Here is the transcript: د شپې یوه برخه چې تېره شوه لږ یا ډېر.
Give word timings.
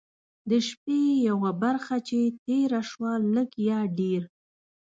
د 0.49 0.51
شپې 0.67 0.99
یوه 1.29 1.51
برخه 1.63 1.95
چې 2.07 2.19
تېره 2.45 2.81
شوه 2.89 3.11
لږ 3.35 3.49
یا 3.69 3.79
ډېر. 3.99 4.21